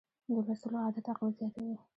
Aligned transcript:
د 0.33 0.37
لوستلو 0.47 0.77
عادت 0.85 1.05
عقل 1.11 1.29
زیاتوي. 1.39 1.75